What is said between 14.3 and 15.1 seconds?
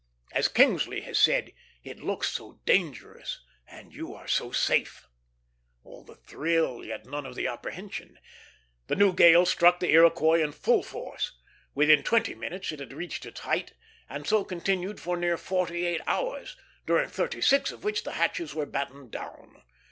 continued